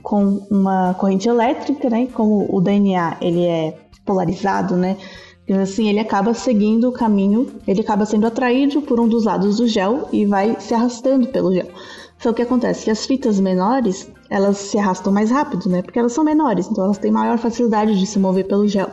com 0.03 0.47
uma 0.51 0.95
corrente 0.95 1.29
elétrica, 1.29 1.89
né? 1.89 2.07
Como 2.13 2.47
o 2.55 2.61
DNA 2.61 3.17
ele 3.21 3.45
é 3.45 3.79
polarizado, 4.05 4.77
né? 4.77 4.97
Então, 5.45 5.63
assim, 5.63 5.89
ele 5.89 5.99
acaba 5.99 6.35
seguindo 6.35 6.89
o 6.89 6.93
caminho, 6.93 7.51
ele 7.67 7.81
acaba 7.81 8.05
sendo 8.05 8.27
atraído 8.27 8.83
por 8.83 9.01
um 9.01 9.09
dos 9.09 9.25
lados 9.25 9.57
do 9.57 9.67
gel 9.67 10.07
e 10.13 10.27
vai 10.27 10.57
se 10.61 10.75
arrastando 10.75 11.29
pelo 11.29 11.53
gel. 11.55 11.69
Só 12.19 12.33
que 12.33 12.43
acontece 12.43 12.85
que 12.85 12.91
as 12.91 13.07
fitas 13.07 13.41
menores, 13.41 14.11
elas 14.29 14.59
se 14.59 14.79
arrastam 14.79 15.13
mais 15.13 15.31
rápido, 15.31 15.71
né? 15.71 15.81
Porque 15.81 15.99
elas 15.99 16.13
são 16.13 16.23
menores, 16.23 16.69
então 16.71 16.85
elas 16.85 16.99
têm 16.99 17.11
maior 17.11 17.39
facilidade 17.39 17.99
de 17.99 18.07
se 18.07 18.19
mover 18.19 18.47
pelo 18.47 18.69
gel. 18.69 18.91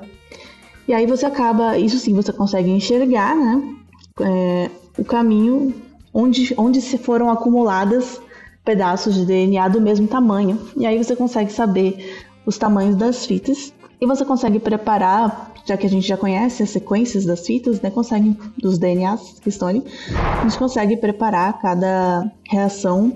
E 0.88 0.94
aí 0.94 1.06
você 1.06 1.25
acaba, 1.25 1.78
isso 1.78 1.98
sim, 1.98 2.14
você 2.14 2.32
consegue 2.32 2.70
enxergar, 2.70 3.36
né? 3.36 3.75
É, 4.22 4.70
o 4.98 5.04
caminho 5.04 5.74
onde, 6.14 6.54
onde 6.58 6.80
se 6.80 6.98
foram 6.98 7.30
acumuladas 7.30 8.22
pedaços 8.66 9.14
de 9.14 9.26
DNA 9.26 9.70
do 9.70 9.80
mesmo 9.80 10.08
tamanho. 10.08 10.60
E 10.76 10.86
aí 10.86 11.02
você 11.02 11.16
consegue 11.16 11.54
saber 11.54 12.26
os 12.46 12.58
tamanhos 12.58 12.96
das 12.96 13.26
fitas 13.26 13.72
e 14.02 14.06
você 14.06 14.26
consegue 14.26 14.60
preparar, 14.60 15.52
já 15.66 15.78
que 15.78 15.86
a 15.86 15.90
gente 15.90 16.06
já 16.06 16.18
conhece 16.18 16.64
as 16.64 16.72
sequências 16.72 17.24
das 17.26 17.46
fitas, 17.46 17.80
né, 17.80 17.90
consegue 17.90 18.38
dos 18.58 18.78
DNAs 18.78 19.40
que 19.40 19.50
estão 19.50 19.68
ali, 19.68 19.84
a 20.40 20.44
gente 20.44 20.58
consegue 20.58 20.98
preparar 20.98 21.60
cada 21.62 22.30
reação 22.50 23.16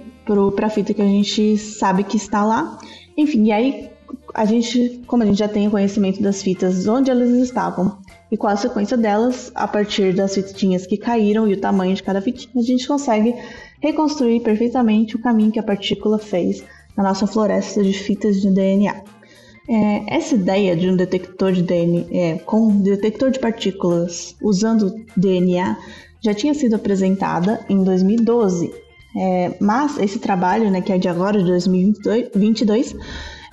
para 0.55 0.67
a 0.67 0.69
fita 0.69 0.93
que 0.93 1.01
a 1.01 1.05
gente 1.05 1.57
sabe 1.57 2.03
que 2.03 2.15
está 2.15 2.45
lá. 2.45 2.77
Enfim, 3.17 3.45
e 3.45 3.51
aí 3.51 3.89
a 4.33 4.45
gente, 4.45 5.01
como 5.07 5.23
a 5.23 5.25
gente 5.25 5.39
já 5.39 5.47
tem 5.47 5.67
o 5.67 5.71
conhecimento 5.71 6.21
das 6.21 6.41
fitas, 6.41 6.87
onde 6.87 7.09
elas 7.09 7.29
estavam 7.31 7.97
e 8.31 8.37
qual 8.37 8.53
a 8.53 8.55
sequência 8.55 8.95
delas, 8.95 9.51
a 9.55 9.67
partir 9.67 10.13
das 10.13 10.35
fitinhas 10.35 10.85
que 10.85 10.97
caíram 10.97 11.47
e 11.47 11.53
o 11.53 11.59
tamanho 11.59 11.95
de 11.95 12.03
cada 12.03 12.21
fitinha, 12.21 12.51
a 12.55 12.61
gente 12.61 12.87
consegue 12.87 13.35
reconstruir 13.79 14.41
perfeitamente 14.41 15.15
o 15.15 15.19
caminho 15.19 15.51
que 15.51 15.59
a 15.59 15.63
partícula 15.63 16.17
fez 16.17 16.63
na 16.95 17.03
nossa 17.03 17.25
floresta 17.25 17.83
de 17.83 17.93
fitas 17.93 18.41
de 18.41 18.51
DNA. 18.51 18.95
É, 19.67 20.15
essa 20.15 20.35
ideia 20.35 20.75
de 20.75 20.89
um 20.89 20.95
detector 20.95 21.51
de 21.51 21.61
DNA, 21.61 22.05
é, 22.11 22.37
com 22.39 22.67
um 22.67 22.81
detector 22.81 23.29
de 23.29 23.39
partículas 23.39 24.35
usando 24.41 24.95
DNA 25.15 25.77
já 26.21 26.33
tinha 26.33 26.53
sido 26.53 26.75
apresentada 26.75 27.63
em 27.69 27.83
2012, 27.83 28.73
é, 29.15 29.55
mas 29.59 29.97
esse 29.99 30.19
trabalho, 30.19 30.69
né, 30.69 30.81
que 30.81 30.91
é 30.91 30.97
de 30.97 31.07
agora, 31.07 31.39
de 31.39 31.45
2022, 31.45 32.95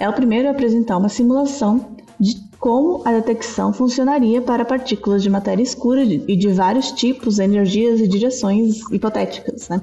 é 0.01 0.09
o 0.09 0.13
primeiro 0.13 0.49
a 0.49 0.51
apresentar 0.51 0.97
uma 0.97 1.09
simulação 1.09 1.97
de 2.19 2.35
como 2.59 3.03
a 3.05 3.13
detecção 3.13 3.73
funcionaria 3.73 4.41
para 4.41 4.65
partículas 4.65 5.23
de 5.23 5.31
matéria 5.31 5.63
escura 5.63 6.03
e 6.03 6.37
de 6.37 6.49
vários 6.49 6.93
tipos, 6.93 7.39
energias 7.39 8.01
e 8.01 8.09
direções 8.09 8.81
hipotéticas, 8.91 9.69
né? 9.69 9.81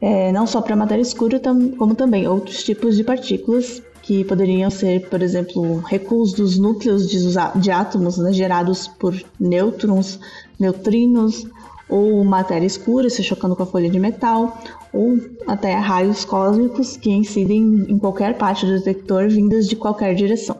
É, 0.00 0.30
não 0.32 0.46
só 0.46 0.60
para 0.60 0.76
matéria 0.76 1.02
escura, 1.02 1.40
como 1.40 1.94
também 1.94 2.28
outros 2.28 2.62
tipos 2.62 2.96
de 2.96 3.04
partículas 3.04 3.82
que 4.02 4.24
poderiam 4.24 4.70
ser, 4.70 5.08
por 5.08 5.22
exemplo, 5.22 5.78
recuos 5.78 6.32
dos 6.32 6.58
núcleos 6.58 7.08
de, 7.08 7.18
de 7.56 7.70
átomos 7.70 8.18
né, 8.18 8.32
gerados 8.32 8.86
por 8.86 9.14
nêutrons, 9.40 10.20
neutrinos, 10.60 11.46
ou 11.88 12.22
matéria 12.24 12.66
escura 12.66 13.08
se 13.08 13.22
chocando 13.22 13.56
com 13.56 13.62
a 13.62 13.66
folha 13.66 13.88
de 13.88 13.98
metal, 13.98 14.58
ou 14.92 15.18
até 15.46 15.74
raios 15.74 16.24
cósmicos 16.24 16.96
que 16.96 17.10
incidem 17.10 17.86
em 17.88 17.98
qualquer 17.98 18.36
parte 18.36 18.66
do 18.66 18.72
detector 18.72 19.28
vindas 19.28 19.66
de 19.66 19.76
qualquer 19.76 20.14
direção. 20.14 20.56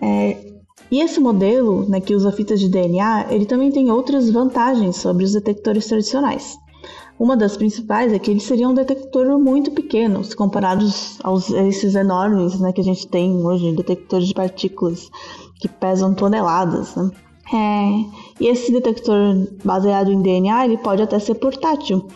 É, 0.00 0.55
e 0.96 1.00
esse 1.02 1.20
modelo, 1.20 1.86
né, 1.86 2.00
que 2.00 2.14
usa 2.14 2.32
fitas 2.32 2.58
de 2.58 2.70
DNA, 2.70 3.26
ele 3.28 3.44
também 3.44 3.70
tem 3.70 3.90
outras 3.90 4.30
vantagens 4.30 4.96
sobre 4.96 5.24
os 5.24 5.32
detectores 5.32 5.86
tradicionais. 5.86 6.56
Uma 7.18 7.36
das 7.36 7.54
principais 7.54 8.14
é 8.14 8.18
que 8.18 8.30
ele 8.30 8.40
seria 8.40 8.66
um 8.66 8.72
detector 8.72 9.38
muito 9.38 9.70
pequeno, 9.72 10.24
se 10.24 10.34
comparados 10.34 11.18
aos 11.22 11.50
esses 11.50 11.94
enormes 11.94 12.58
né, 12.58 12.72
que 12.72 12.80
a 12.80 12.84
gente 12.84 13.06
tem 13.08 13.30
hoje, 13.44 13.76
detectores 13.76 14.28
de 14.28 14.32
partículas 14.32 15.10
que 15.60 15.68
pesam 15.68 16.14
toneladas. 16.14 16.96
Né? 16.96 17.10
É, 17.52 18.40
e 18.40 18.48
esse 18.48 18.72
detector 18.72 19.46
baseado 19.62 20.10
em 20.10 20.22
DNA, 20.22 20.64
ele 20.64 20.78
pode 20.78 21.02
até 21.02 21.18
ser 21.18 21.34
portátil. 21.34 22.06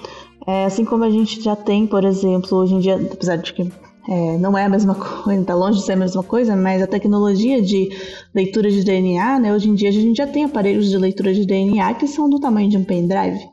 É, 0.46 0.64
assim 0.64 0.86
como 0.86 1.04
a 1.04 1.10
gente 1.10 1.42
já 1.42 1.54
tem, 1.54 1.86
por 1.86 2.02
exemplo, 2.02 2.56
hoje 2.56 2.76
em 2.76 2.78
dia, 2.78 2.96
apesar 3.12 3.36
de 3.36 3.52
que 3.52 3.70
é, 4.10 4.36
não 4.38 4.58
é 4.58 4.64
a 4.64 4.68
mesma 4.68 4.96
coisa, 5.22 5.40
está 5.40 5.54
longe 5.54 5.78
de 5.78 5.84
ser 5.84 5.92
a 5.92 5.96
mesma 5.96 6.22
coisa, 6.24 6.56
mas 6.56 6.82
a 6.82 6.86
tecnologia 6.86 7.62
de 7.62 7.88
leitura 8.34 8.68
de 8.68 8.82
DNA, 8.82 9.38
né, 9.38 9.54
hoje 9.54 9.70
em 9.70 9.74
dia 9.74 9.88
a 9.88 9.92
gente 9.92 10.16
já 10.16 10.26
tem 10.26 10.42
aparelhos 10.42 10.90
de 10.90 10.98
leitura 10.98 11.32
de 11.32 11.46
DNA 11.46 11.94
que 11.94 12.08
são 12.08 12.28
do 12.28 12.40
tamanho 12.40 12.68
de 12.68 12.76
um 12.76 12.82
pendrive. 12.82 13.48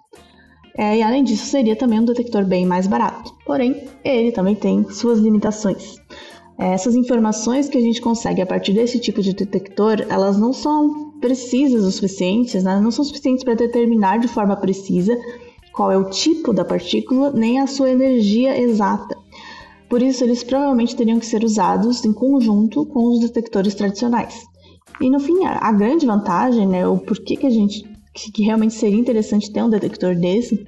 É, 0.76 0.98
e 0.98 1.02
além 1.02 1.24
disso, 1.24 1.46
seria 1.46 1.76
também 1.76 2.00
um 2.00 2.06
detector 2.06 2.46
bem 2.46 2.66
mais 2.66 2.86
barato. 2.86 3.34
Porém, 3.46 3.88
ele 4.04 4.32
também 4.32 4.54
tem 4.54 4.88
suas 4.90 5.18
limitações. 5.20 5.96
É, 6.60 6.74
essas 6.74 6.96
informações 6.96 7.70
que 7.70 7.78
a 7.78 7.82
gente 7.82 8.02
consegue 8.02 8.42
a 8.42 8.46
partir 8.46 8.74
desse 8.74 9.00
tipo 9.00 9.22
de 9.22 9.34
detector, 9.34 10.06
elas 10.10 10.38
não 10.38 10.54
são 10.54 11.12
precisas 11.20 11.84
o 11.84 11.92
suficientes, 11.92 12.64
né? 12.64 12.80
não 12.80 12.92
são 12.92 13.04
suficientes 13.04 13.44
para 13.44 13.56
determinar 13.56 14.18
de 14.18 14.28
forma 14.28 14.56
precisa 14.56 15.18
qual 15.72 15.92
é 15.92 15.98
o 15.98 16.10
tipo 16.10 16.52
da 16.54 16.66
partícula 16.66 17.32
nem 17.32 17.60
a 17.60 17.68
sua 17.68 17.90
energia 17.92 18.60
exata. 18.60 19.16
Por 19.90 20.02
isso, 20.02 20.24
eles 20.24 20.44
provavelmente 20.44 20.96
teriam 20.96 21.20
que 21.20 21.26
ser 21.26 21.44
usados 21.44 22.04
em 22.04 22.14
conjunto 22.14 22.86
com 22.86 23.14
os 23.14 23.20
detectores 23.22 23.74
tradicionais. 23.74 24.46
E 25.00 25.10
no 25.10 25.20
fim, 25.20 25.46
a 25.46 25.72
grande 25.72 26.06
vantagem, 26.06 26.68
né, 26.68 26.88
o 26.88 26.98
porquê 26.98 27.36
que 27.36 27.46
a 27.46 27.50
gente 27.50 27.86
que 28.34 28.44
realmente 28.44 28.74
seria 28.74 29.00
interessante 29.00 29.52
ter 29.52 29.64
um 29.64 29.70
detector 29.70 30.16
desse, 30.16 30.66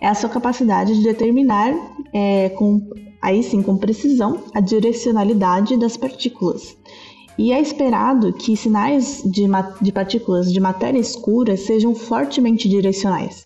é 0.00 0.08
a 0.08 0.14
sua 0.14 0.28
capacidade 0.28 0.94
de 0.94 1.02
determinar 1.02 1.72
é, 2.12 2.48
com 2.50 2.80
aí 3.20 3.42
sim 3.42 3.62
com 3.62 3.76
precisão 3.76 4.44
a 4.54 4.60
direcionalidade 4.60 5.76
das 5.76 5.96
partículas. 5.96 6.76
E 7.36 7.52
é 7.52 7.60
esperado 7.60 8.32
que 8.32 8.56
sinais 8.56 9.22
de, 9.24 9.44
de 9.80 9.92
partículas 9.92 10.52
de 10.52 10.60
matéria 10.60 10.98
escura 10.98 11.56
sejam 11.56 11.94
fortemente 11.94 12.68
direcionais, 12.68 13.44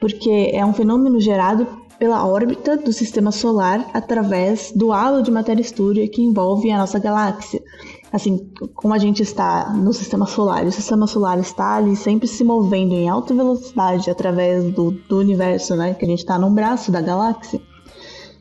porque 0.00 0.50
é 0.52 0.64
um 0.64 0.72
fenômeno 0.72 1.20
gerado 1.20 1.66
pela 1.98 2.26
órbita 2.26 2.76
do 2.76 2.92
sistema 2.92 3.30
solar 3.30 3.88
através 3.92 4.72
do 4.72 4.92
halo 4.92 5.22
de 5.22 5.30
matéria 5.30 5.62
escura 5.62 6.06
que 6.08 6.22
envolve 6.22 6.70
a 6.70 6.78
nossa 6.78 6.98
galáxia. 6.98 7.62
Assim, 8.12 8.50
como 8.74 8.94
a 8.94 8.98
gente 8.98 9.22
está 9.22 9.70
no 9.70 9.92
sistema 9.92 10.26
solar, 10.26 10.64
o 10.64 10.72
sistema 10.72 11.06
solar 11.06 11.38
está 11.38 11.76
ali 11.76 11.96
sempre 11.96 12.28
se 12.28 12.44
movendo 12.44 12.94
em 12.94 13.08
alta 13.08 13.34
velocidade 13.34 14.10
através 14.10 14.72
do, 14.72 14.92
do 14.92 15.18
universo, 15.18 15.74
né? 15.74 15.94
Que 15.94 16.04
a 16.04 16.08
gente 16.08 16.20
está 16.20 16.38
num 16.38 16.54
braço 16.54 16.92
da 16.92 17.00
galáxia. 17.00 17.60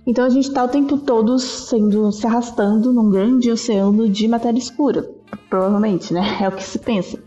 Então 0.06 0.26
a 0.26 0.30
gente 0.30 0.48
está 0.48 0.64
o 0.64 0.68
tempo 0.68 0.98
todo 0.98 1.40
sendo 1.40 2.12
se 2.12 2.28
arrastando 2.28 2.92
num 2.92 3.10
grande 3.10 3.50
oceano 3.50 4.10
de 4.10 4.28
matéria 4.28 4.60
escura, 4.60 5.10
provavelmente, 5.50 6.14
né? 6.14 6.38
É 6.44 6.48
o 6.48 6.52
que 6.52 6.64
se 6.64 6.78
pensa. 6.78 7.18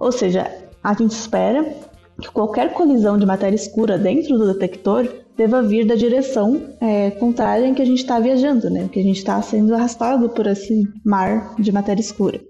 Ou 0.00 0.10
seja, 0.10 0.50
a 0.82 0.94
gente 0.94 1.12
espera 1.12 1.87
que 2.20 2.30
qualquer 2.30 2.72
colisão 2.72 3.16
de 3.16 3.24
matéria 3.24 3.54
escura 3.54 3.96
dentro 3.96 4.36
do 4.36 4.52
detector 4.52 5.06
deva 5.36 5.62
vir 5.62 5.86
da 5.86 5.94
direção 5.94 6.74
é, 6.80 7.12
contrária 7.12 7.64
em 7.64 7.74
que 7.74 7.82
a 7.82 7.84
gente 7.84 8.00
está 8.00 8.18
viajando, 8.18 8.68
né? 8.68 8.88
Que 8.92 8.98
a 8.98 9.02
gente 9.02 9.18
está 9.18 9.40
sendo 9.40 9.72
arrastado 9.74 10.28
por 10.30 10.46
esse 10.46 10.82
mar 11.04 11.54
de 11.58 11.70
matéria 11.70 12.00
escura. 12.00 12.40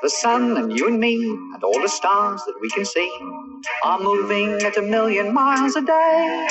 The 0.00 0.08
sun 0.08 0.56
and 0.56 0.72
you 0.72 0.88
and 0.88 0.98
me 0.98 1.14
and 1.14 1.62
all 1.62 1.78
the 1.78 1.88
stars 1.88 2.42
that 2.46 2.58
we 2.62 2.70
can 2.70 2.86
see 2.86 3.10
are 3.84 4.02
moving 4.02 4.54
at 4.64 4.78
a 4.78 4.82
million 4.82 5.34
miles 5.34 5.76
a 5.76 5.82
day. 5.82 6.46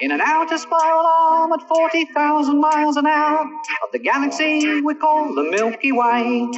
In 0.00 0.10
an 0.10 0.22
outer 0.22 0.56
spiral 0.56 1.04
arm 1.04 1.52
at 1.52 1.62
40,000 1.68 2.58
miles 2.58 2.96
an 2.96 3.06
hour 3.06 3.44
of 3.82 3.92
the 3.92 3.98
galaxy 3.98 4.80
we 4.80 4.94
call 4.94 5.34
the 5.34 5.42
Milky 5.50 5.92
Way. 5.92 6.48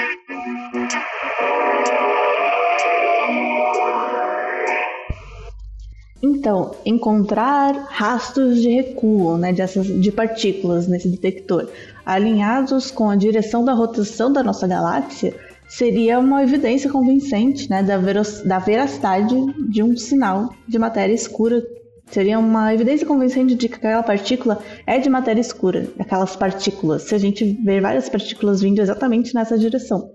Então, 6.22 6.70
encontrar 6.86 7.72
rastros 7.90 8.62
de 8.62 8.70
recuo 8.70 9.36
né, 9.36 9.52
dessas, 9.52 9.86
de 9.86 10.12
partículas 10.12 10.86
nesse 10.86 11.08
detector 11.08 11.68
alinhados 12.06 12.90
com 12.90 13.10
a 13.10 13.16
direção 13.16 13.64
da 13.64 13.72
rotação 13.72 14.32
da 14.32 14.42
nossa 14.42 14.66
galáxia 14.66 15.34
seria 15.68 16.18
uma 16.20 16.42
evidência 16.42 16.90
convincente 16.90 17.68
né, 17.68 17.82
da, 17.82 17.98
da 18.44 18.58
veracidade 18.58 19.34
de 19.68 19.82
um 19.82 19.96
sinal 19.96 20.50
de 20.68 20.78
matéria 20.78 21.14
escura 21.14 21.62
Seria 22.12 22.38
uma 22.38 22.74
evidência 22.74 23.06
convincente 23.06 23.54
de 23.54 23.70
que 23.70 23.76
aquela 23.76 24.02
partícula 24.02 24.58
é 24.86 24.98
de 24.98 25.08
matéria 25.08 25.40
escura, 25.40 25.88
aquelas 25.98 26.36
partículas, 26.36 27.04
se 27.04 27.14
a 27.14 27.18
gente 27.18 27.42
ver 27.64 27.80
várias 27.80 28.06
partículas 28.06 28.60
vindo 28.60 28.80
exatamente 28.80 29.34
nessa 29.34 29.56
direção. 29.56 30.10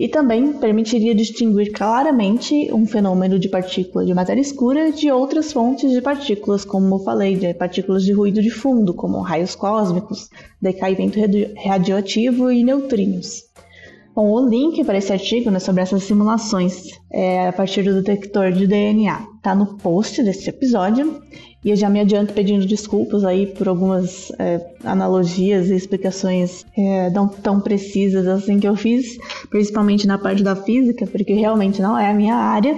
E 0.00 0.08
também 0.08 0.54
permitiria 0.54 1.14
distinguir 1.14 1.72
claramente 1.72 2.72
um 2.72 2.86
fenômeno 2.86 3.38
de 3.38 3.50
partícula 3.50 4.02
de 4.02 4.14
matéria 4.14 4.40
escura 4.40 4.90
de 4.90 5.10
outras 5.10 5.52
fontes 5.52 5.92
de 5.92 6.00
partículas, 6.00 6.64
como 6.64 6.94
eu 6.94 7.00
falei, 7.00 7.36
de 7.36 7.52
partículas 7.52 8.02
de 8.02 8.12
ruído 8.12 8.40
de 8.40 8.48
fundo, 8.48 8.94
como 8.94 9.20
raios 9.20 9.54
cósmicos, 9.54 10.30
decaimento 10.58 11.18
radioativo 11.62 12.50
e 12.50 12.64
neutrinos. 12.64 13.42
Bom, 14.14 14.30
o 14.30 14.48
link 14.48 14.82
para 14.84 14.96
esse 14.96 15.12
artigo 15.12 15.50
né, 15.50 15.58
sobre 15.58 15.82
essas 15.82 16.02
simulações 16.04 16.98
é, 17.12 17.48
a 17.48 17.52
partir 17.52 17.82
do 17.82 18.02
detector 18.02 18.52
de 18.52 18.66
DNA 18.66 19.26
está 19.36 19.54
no 19.54 19.76
post 19.76 20.22
desse 20.22 20.48
episódio. 20.48 21.20
E 21.62 21.70
eu 21.70 21.76
já 21.76 21.90
me 21.90 22.00
adianto 22.00 22.32
pedindo 22.32 22.64
desculpas 22.64 23.22
aí 23.22 23.46
por 23.46 23.68
algumas 23.68 24.32
é, 24.38 24.66
analogias 24.82 25.68
e 25.68 25.74
explicações 25.74 26.64
é, 26.76 27.10
não 27.10 27.28
tão 27.28 27.60
precisas 27.60 28.26
assim 28.26 28.58
que 28.58 28.66
eu 28.66 28.74
fiz, 28.74 29.18
principalmente 29.50 30.06
na 30.06 30.16
parte 30.16 30.42
da 30.42 30.56
física, 30.56 31.06
porque 31.06 31.34
realmente 31.34 31.82
não 31.82 31.98
é 31.98 32.10
a 32.10 32.14
minha 32.14 32.34
área. 32.34 32.74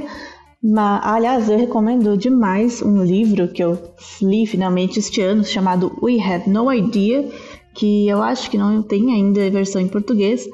Mas, 0.60 1.00
aliás, 1.04 1.48
eu 1.48 1.58
recomendo 1.58 2.16
demais 2.16 2.82
um 2.82 3.04
livro 3.04 3.48
que 3.48 3.62
eu 3.62 3.78
li 4.20 4.46
finalmente 4.46 4.98
este 4.98 5.20
ano, 5.20 5.44
chamado 5.44 5.92
We 6.02 6.20
Have 6.20 6.50
No 6.50 6.72
Idea, 6.72 7.28
que 7.74 8.08
eu 8.08 8.20
acho 8.22 8.50
que 8.50 8.58
não 8.58 8.82
tem 8.82 9.12
ainda 9.12 9.48
versão 9.50 9.80
em 9.80 9.88
português, 9.88 10.48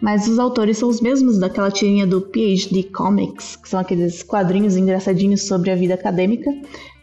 mas 0.00 0.28
os 0.28 0.38
autores 0.38 0.78
são 0.78 0.88
os 0.88 1.00
mesmos 1.00 1.38
daquela 1.38 1.70
tirinha 1.70 2.06
do 2.06 2.20
PhD 2.20 2.84
Comics, 2.84 3.56
que 3.56 3.68
são 3.68 3.80
aqueles 3.80 4.22
quadrinhos 4.22 4.76
engraçadinhos 4.76 5.42
sobre 5.42 5.70
a 5.70 5.76
vida 5.76 5.94
acadêmica. 5.94 6.50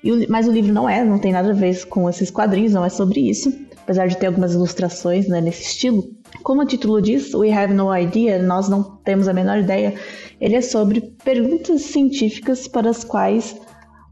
O, 0.04 0.30
mas 0.30 0.48
o 0.48 0.52
livro 0.52 0.74
não 0.74 0.90
é, 0.90 1.04
não 1.04 1.20
tem 1.20 1.32
nada 1.32 1.52
a 1.52 1.54
ver 1.54 1.86
com 1.88 2.10
esses 2.10 2.30
quadrinhos, 2.30 2.74
não 2.74 2.86
é 2.86 2.90
sobre 2.90 3.20
isso, 3.20 3.54
apesar 3.84 4.08
de 4.08 4.18
ter 4.18 4.28
algumas 4.28 4.54
ilustrações 4.54 5.28
né, 5.28 5.42
nesse 5.42 5.64
estilo. 5.64 6.04
Como 6.44 6.62
o 6.62 6.66
título 6.66 7.02
diz, 7.02 7.34
We 7.34 7.52
Have 7.52 7.74
No 7.74 7.96
Idea, 7.96 8.42
nós 8.42 8.68
não 8.68 8.84
temos 9.04 9.28
a 9.28 9.34
menor 9.34 9.60
ideia, 9.60 9.96
ele 10.40 10.56
é 10.56 10.62
sobre 10.62 11.02
perguntas 11.24 11.82
científicas 11.84 12.68
para 12.68 12.90
as 12.90 13.04
quais 13.04 13.56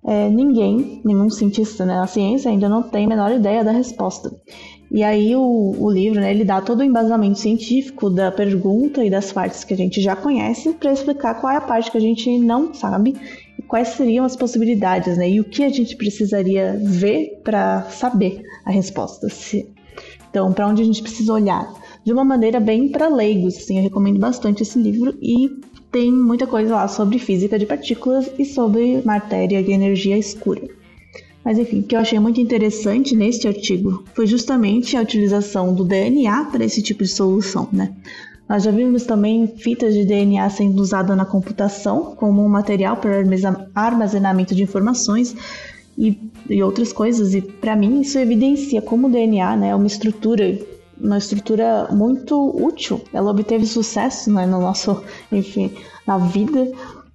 é, 0.06 0.30
ninguém, 0.30 1.02
nenhum 1.04 1.30
cientista 1.30 1.86
né, 1.86 1.96
na 1.96 2.08
ciência 2.08 2.50
ainda 2.50 2.70
não 2.70 2.84
tem 2.84 3.06
a 3.06 3.10
menor 3.10 3.32
ideia 3.32 3.64
da 3.64 3.72
resposta. 3.72 4.32
E 4.92 5.04
aí 5.04 5.36
o, 5.36 5.76
o 5.78 5.92
livro, 5.92 6.20
né, 6.20 6.32
ele 6.32 6.44
dá 6.44 6.62
todo 6.62 6.80
o 6.80 6.84
embasamento 6.84 7.38
científico 7.38 8.10
da 8.10 8.32
pergunta 8.32 9.06
e 9.06 9.10
das 9.10 9.32
partes 9.32 9.64
que 9.64 9.74
a 9.74 9.78
gente 9.78 10.02
já 10.02 10.16
conhece 10.16 10.74
para 10.74 10.92
explicar 10.92 11.36
qual 11.36 11.54
é 11.54 11.58
a 11.58 11.62
parte 11.62 11.92
que 11.92 11.98
a 11.98 12.02
gente 12.02 12.40
não 12.40 12.74
sabe 12.74 13.16
e 13.58 13.62
quais 13.62 13.90
seriam 13.90 14.26
as 14.26 14.36
possibilidades, 14.36 15.18
né, 15.18 15.30
e 15.30 15.40
o 15.40 15.44
que 15.44 15.64
a 15.64 15.70
gente 15.70 15.96
precisaria 15.96 16.80
ver 16.82 17.40
para 17.44 17.84
saber 17.84 18.42
a 18.66 18.72
resposta. 18.72 19.30
Se, 19.30 19.70
então, 20.30 20.52
para 20.52 20.68
onde 20.68 20.82
a 20.82 20.86
gente 20.86 21.04
precisa 21.04 21.34
olhar? 21.34 21.72
De 22.04 22.12
uma 22.12 22.24
maneira 22.24 22.60
bem 22.60 22.90
para 22.90 23.08
leigos, 23.08 23.58
assim, 23.58 23.78
eu 23.78 23.84
recomendo 23.84 24.20
bastante 24.20 24.64
esse 24.64 24.80
livro 24.80 25.16
e 25.22 25.52
tem 25.92 26.12
muita 26.12 26.48
coisa 26.48 26.76
lá 26.76 26.88
sobre 26.88 27.20
física 27.20 27.60
de 27.60 27.66
partículas 27.66 28.32
e 28.40 28.46
sobre 28.46 29.02
matéria 29.06 29.60
e 29.60 29.72
energia 29.72 30.18
escura. 30.18 30.79
Mas 31.44 31.58
enfim, 31.58 31.80
o 31.80 31.84
que 31.84 31.96
eu 31.96 32.00
achei 32.00 32.20
muito 32.20 32.40
interessante 32.42 33.16
neste 33.16 33.48
artigo 33.48 34.04
foi 34.14 34.28
justamente 34.28 34.98
a 34.98 35.02
utilização 35.02 35.74
do 35.74 35.84
DNA 35.84 36.46
para 36.46 36.66
esse 36.66 36.82
tipo 36.82 37.04
de 37.04 37.10
solução, 37.10 37.68
né? 37.72 37.94
Nós 38.50 38.64
já 38.64 38.72
vimos 38.72 39.04
também 39.04 39.46
fitas 39.46 39.94
de 39.94 40.04
DNA 40.04 40.50
sendo 40.50 40.82
usada 40.82 41.16
na 41.16 41.24
computação 41.24 42.16
como 42.16 42.44
um 42.44 42.50
material 42.50 42.98
para 42.98 43.22
armazenamento 43.76 44.56
de 44.56 44.64
informações 44.64 45.36
e, 45.96 46.18
e 46.50 46.64
outras 46.64 46.92
coisas. 46.92 47.36
E 47.36 47.42
para 47.42 47.76
mim 47.76 48.02
isso 48.02 48.18
evidencia 48.18 48.82
como 48.82 49.06
o 49.06 49.12
DNA 49.12 49.56
né, 49.56 49.70
é 49.70 49.76
uma 49.76 49.86
estrutura, 49.86 50.58
uma 51.00 51.20
estrutura 51.20 51.90
muito 51.92 52.36
útil. 52.60 53.00
Ela 53.14 53.30
obteve 53.30 53.68
sucesso 53.68 54.34
né, 54.34 54.48
no 54.48 54.60
nosso, 54.60 55.04
enfim, 55.32 55.72
na 56.08 56.18
vida 56.18 56.72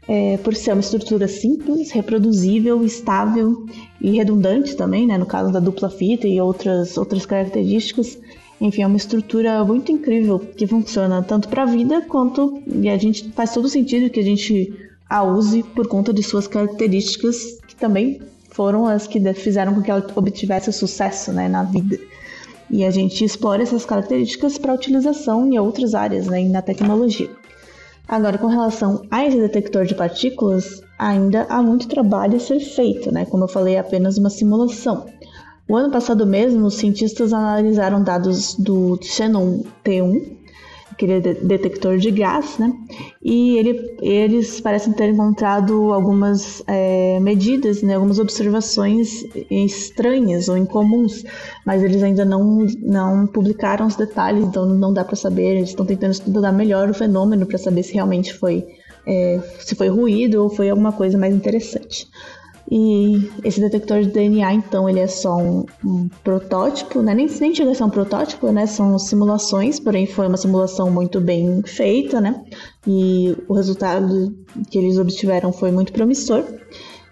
é, 0.08 0.36
por 0.38 0.54
ser 0.54 0.72
uma 0.72 0.80
estrutura 0.80 1.26
simples, 1.26 1.90
reproduzível, 1.90 2.84
estável 2.84 3.66
e 4.00 4.12
redundante 4.12 4.76
também, 4.76 5.06
né, 5.06 5.16
no 5.16 5.26
caso 5.26 5.52
da 5.52 5.60
dupla 5.60 5.88
fita 5.88 6.26
e 6.26 6.40
outras, 6.40 6.96
outras 6.96 7.24
características. 7.24 8.18
Enfim, 8.60 8.82
é 8.82 8.86
uma 8.86 8.96
estrutura 8.96 9.64
muito 9.64 9.90
incrível 9.90 10.38
que 10.38 10.66
funciona 10.66 11.22
tanto 11.22 11.48
para 11.48 11.62
a 11.62 11.66
vida 11.66 12.02
quanto 12.02 12.62
e 12.66 12.88
a 12.88 12.96
gente 12.96 13.30
faz 13.30 13.52
todo 13.52 13.68
sentido 13.68 14.10
que 14.10 14.20
a 14.20 14.24
gente 14.24 14.72
a 15.08 15.22
use 15.22 15.62
por 15.62 15.86
conta 15.86 16.12
de 16.12 16.22
suas 16.22 16.46
características 16.46 17.58
que 17.66 17.76
também 17.76 18.20
foram 18.50 18.86
as 18.86 19.06
que 19.06 19.20
fizeram 19.34 19.74
com 19.74 19.82
que 19.82 19.90
ela 19.90 20.06
obtivesse 20.14 20.72
sucesso 20.72 21.32
né, 21.32 21.48
na 21.48 21.64
vida. 21.64 21.98
E 22.70 22.84
a 22.84 22.90
gente 22.90 23.24
explora 23.24 23.62
essas 23.62 23.84
características 23.84 24.56
para 24.56 24.72
utilização 24.72 25.46
em 25.46 25.58
outras 25.58 25.94
áreas, 25.94 26.26
né, 26.26 26.42
na 26.48 26.62
tecnologia. 26.62 27.28
Agora, 28.06 28.38
com 28.38 28.46
relação 28.46 29.02
a 29.10 29.26
esse 29.26 29.38
detector 29.38 29.86
de 29.86 29.94
partículas, 29.94 30.82
ainda 30.98 31.46
há 31.48 31.62
muito 31.62 31.88
trabalho 31.88 32.36
a 32.36 32.40
ser 32.40 32.60
feito, 32.60 33.12
né? 33.12 33.24
Como 33.24 33.44
eu 33.44 33.48
falei, 33.48 33.74
é 33.74 33.78
apenas 33.78 34.18
uma 34.18 34.30
simulação. 34.30 35.06
O 35.66 35.74
ano 35.74 35.90
passado 35.90 36.26
mesmo, 36.26 36.66
os 36.66 36.74
cientistas 36.74 37.32
analisaram 37.32 38.02
dados 38.02 38.54
do 38.54 38.98
Xenon 39.02 39.62
T1 39.82 40.43
aquele 40.94 41.20
detector 41.20 41.98
de 41.98 42.10
gás, 42.10 42.56
né? 42.58 42.72
E 43.22 43.58
ele, 43.58 43.96
eles 44.00 44.60
parecem 44.60 44.92
ter 44.92 45.10
encontrado 45.10 45.92
algumas 45.92 46.62
é, 46.66 47.18
medidas, 47.20 47.82
né? 47.82 47.94
algumas 47.94 48.18
observações 48.18 49.24
estranhas 49.50 50.48
ou 50.48 50.56
incomuns, 50.56 51.24
mas 51.66 51.82
eles 51.82 52.02
ainda 52.02 52.24
não, 52.24 52.66
não 52.80 53.26
publicaram 53.26 53.86
os 53.86 53.96
detalhes, 53.96 54.44
então 54.44 54.64
não 54.64 54.92
dá 54.92 55.04
para 55.04 55.16
saber. 55.16 55.56
Eles 55.56 55.70
estão 55.70 55.84
tentando 55.84 56.12
estudar 56.12 56.52
melhor 56.52 56.88
o 56.88 56.94
fenômeno 56.94 57.44
para 57.44 57.58
saber 57.58 57.82
se 57.82 57.94
realmente 57.94 58.32
foi 58.32 58.64
é, 59.06 59.38
se 59.58 59.74
foi 59.74 59.88
ruído 59.88 60.42
ou 60.42 60.48
foi 60.48 60.70
alguma 60.70 60.92
coisa 60.92 61.18
mais 61.18 61.34
interessante. 61.34 62.08
E 62.70 63.30
esse 63.44 63.60
detector 63.60 64.00
de 64.00 64.08
DNA, 64.08 64.54
então, 64.54 64.88
ele 64.88 65.00
é 65.00 65.06
só 65.06 65.36
um, 65.36 65.66
um 65.84 66.08
protótipo, 66.22 67.02
né? 67.02 67.14
nem, 67.14 67.26
nem 67.26 67.54
chega 67.54 67.70
a 67.70 67.74
ser 67.74 67.84
um 67.84 67.90
protótipo, 67.90 68.50
né? 68.50 68.66
São 68.66 68.98
simulações, 68.98 69.78
porém 69.78 70.06
foi 70.06 70.26
uma 70.26 70.36
simulação 70.36 70.90
muito 70.90 71.20
bem 71.20 71.62
feita, 71.62 72.20
né? 72.20 72.42
E 72.86 73.36
o 73.46 73.54
resultado 73.54 74.34
que 74.70 74.78
eles 74.78 74.98
obtiveram 74.98 75.52
foi 75.52 75.70
muito 75.70 75.92
promissor. 75.92 76.44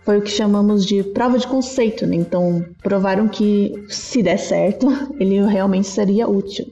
Foi 0.04 0.18
o 0.18 0.22
que 0.22 0.30
chamamos 0.30 0.84
de 0.84 1.02
prova 1.02 1.38
de 1.38 1.46
conceito, 1.46 2.06
né? 2.06 2.16
Então, 2.16 2.64
provaram 2.82 3.28
que 3.28 3.72
se 3.88 4.22
der 4.22 4.38
certo, 4.38 4.86
ele 5.20 5.40
realmente 5.44 5.86
seria 5.86 6.28
útil. 6.28 6.66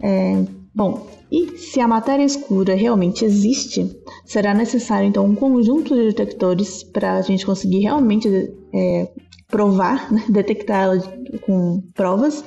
É, 0.00 0.44
bom, 0.72 1.17
e 1.30 1.58
se 1.58 1.80
a 1.80 1.86
matéria 1.86 2.24
escura 2.24 2.74
realmente 2.74 3.24
existe, 3.24 4.00
será 4.24 4.54
necessário 4.54 5.08
então 5.08 5.26
um 5.26 5.34
conjunto 5.34 5.94
de 5.94 6.04
detectores 6.04 6.82
para 6.82 7.16
a 7.16 7.22
gente 7.22 7.44
conseguir 7.44 7.80
realmente 7.80 8.28
é, 8.72 9.08
provar, 9.46 10.10
né, 10.12 10.24
detectá-la 10.28 11.02
com 11.44 11.82
provas 11.94 12.42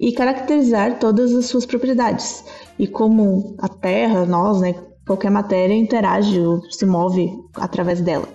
e 0.00 0.12
caracterizar 0.12 0.98
todas 0.98 1.34
as 1.34 1.46
suas 1.46 1.66
propriedades. 1.66 2.44
E 2.78 2.86
como 2.86 3.54
a 3.58 3.68
Terra, 3.68 4.24
nós, 4.24 4.60
né, 4.60 4.74
qualquer 5.06 5.30
matéria 5.30 5.74
interage 5.74 6.40
ou 6.40 6.62
se 6.70 6.86
move 6.86 7.30
através 7.54 8.00
dela. 8.00 8.28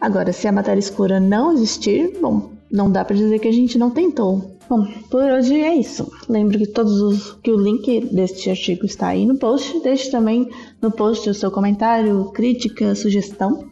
Agora, 0.00 0.32
se 0.32 0.46
a 0.46 0.52
matéria 0.52 0.78
escura 0.78 1.18
não 1.18 1.52
existir, 1.52 2.16
bom, 2.20 2.50
não 2.70 2.90
dá 2.90 3.04
para 3.04 3.16
dizer 3.16 3.38
que 3.38 3.48
a 3.48 3.52
gente 3.52 3.78
não 3.78 3.90
tentou. 3.90 4.57
Bom, 4.68 4.86
por 5.10 5.22
hoje 5.22 5.58
é 5.60 5.74
isso. 5.74 6.10
Lembro 6.28 6.58
que 6.58 6.66
todos 6.66 7.00
os 7.00 7.32
que 7.42 7.50
o 7.50 7.56
link 7.56 8.00
deste 8.14 8.50
artigo 8.50 8.84
está 8.84 9.08
aí 9.08 9.24
no 9.24 9.38
post. 9.38 9.80
Deixe 9.80 10.10
também 10.10 10.48
no 10.82 10.90
post 10.90 11.28
o 11.30 11.34
seu 11.34 11.50
comentário, 11.50 12.30
crítica, 12.32 12.94
sugestão. 12.94 13.70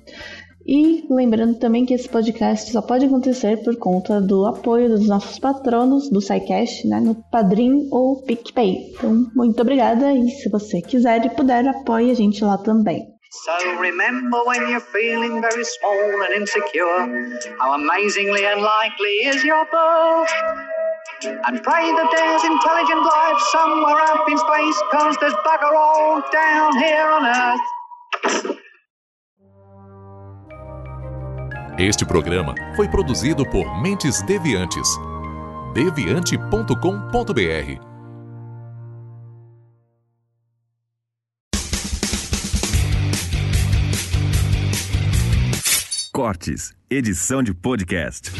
E 0.67 1.07
lembrando 1.11 1.59
também 1.59 1.85
que 1.85 1.95
esse 1.95 2.09
podcast 2.09 2.73
só 2.73 2.81
pode 2.81 3.05
acontecer 3.05 3.63
por 3.63 3.77
conta 3.77 4.21
do 4.21 4.47
apoio 4.47 4.89
dos 4.89 5.07
nossos 5.07 5.39
patronos 5.39 6.11
do 6.11 6.21
SciCast, 6.21 6.89
né, 6.89 6.99
no 6.99 7.15
Padrim 7.31 7.89
ou 7.93 8.23
PicPay. 8.23 8.91
Então, 8.91 9.31
muito 9.37 9.61
obrigada 9.61 10.13
e 10.13 10.29
se 10.31 10.49
você 10.49 10.81
quiser 10.81 11.25
e 11.25 11.31
puder, 11.31 11.69
apoie 11.69 12.11
a 12.11 12.15
gente 12.15 12.43
lá 12.43 12.59
também. 12.59 13.07
So 13.45 13.81
remember 13.81 14.39
when 14.47 14.63
you're 14.69 14.81
feeling 14.81 15.41
very 15.41 15.65
small 15.65 16.23
and 16.23 16.41
insecure, 16.41 17.07
how 17.59 17.75
amazingly 17.75 18.45
unlikely 18.45 19.29
is 19.29 19.45
your 19.45 19.67
birth. 19.71 20.76
And 21.24 21.62
pray 21.62 21.92
that 21.96 22.09
there's 22.14 22.44
intelligent 22.44 23.02
life 23.02 23.40
somewhere 23.50 23.96
up 24.12 24.29
in 24.29 24.37
space, 24.37 24.79
cause 24.92 25.16
there's 25.20 25.33
bugger 25.44 25.74
all 25.74 26.20
down 26.33 26.76
here 26.79 27.09
on 27.11 27.24
Earth. 27.24 27.61
Este 31.79 32.07
programa 32.07 32.55
foi 32.74 32.88
produzido 32.88 33.44
por 33.48 33.81
Mentes 33.83 34.22
Deviantes. 34.22 34.88
deviante.com.br 35.74 37.85
Cortes, 46.12 46.72
edição 46.88 47.42
de 47.42 47.52
podcast. 47.52 48.33